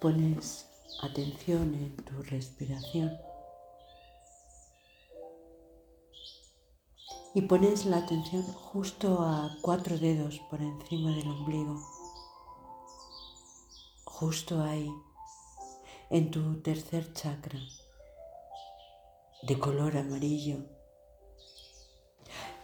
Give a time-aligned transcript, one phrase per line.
[0.00, 0.68] Pones
[1.02, 3.18] atención en tu respiración.
[7.34, 11.82] Y pones la atención justo a cuatro dedos por encima del ombligo.
[14.04, 14.88] Justo ahí,
[16.10, 17.58] en tu tercer chakra,
[19.42, 20.58] de color amarillo.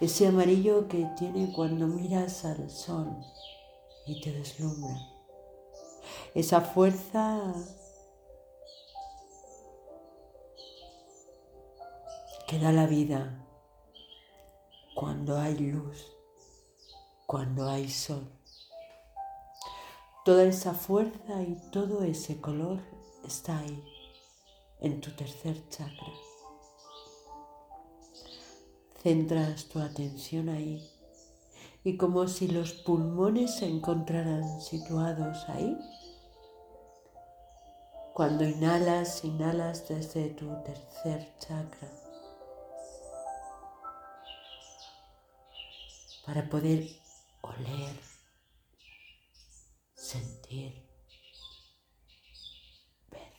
[0.00, 3.08] Ese amarillo que tiene cuando miras al sol
[4.06, 5.13] y te deslumbra.
[6.34, 7.54] Esa fuerza
[12.48, 13.46] que da la vida
[14.96, 16.12] cuando hay luz,
[17.26, 18.28] cuando hay sol.
[20.24, 22.80] Toda esa fuerza y todo ese color
[23.24, 23.84] está ahí,
[24.80, 26.12] en tu tercer chakra.
[29.02, 30.90] Centras tu atención ahí
[31.84, 35.76] y como si los pulmones se encontraran situados ahí,
[38.14, 41.90] cuando inhalas, inhalas desde tu tercer chakra
[46.24, 46.88] para poder
[47.42, 47.96] oler,
[49.94, 50.88] sentir,
[53.10, 53.32] ver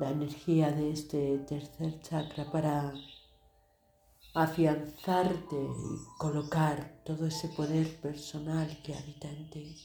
[0.00, 2.92] la energía de este tercer chakra para
[4.34, 9.76] afianzarte y colocar todo ese poder personal que habita en ti.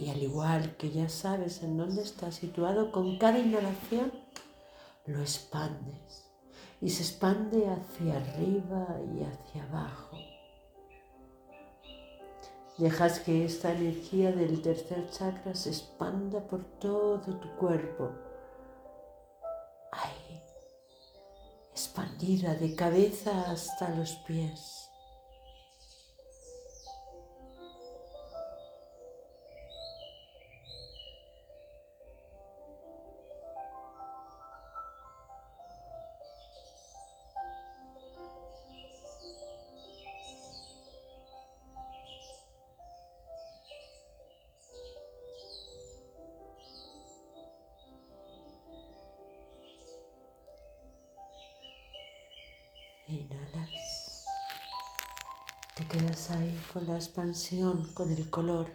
[0.00, 4.10] Y al igual que ya sabes en dónde está situado, con cada inhalación
[5.04, 6.24] lo expandes
[6.80, 10.16] y se expande hacia arriba y hacia abajo.
[12.78, 18.10] Dejas que esta energía del tercer chakra se expanda por todo tu cuerpo.
[19.92, 20.40] Ahí,
[21.72, 24.89] expandida de cabeza hasta los pies.
[53.10, 54.24] Inhalas.
[55.74, 58.70] Te quedas ahí con la expansión, con el color